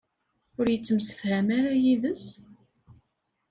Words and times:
Ur 0.59 0.65
yettemsefham 0.69 1.47
ara 1.57 1.73
yid-s? 1.83 2.25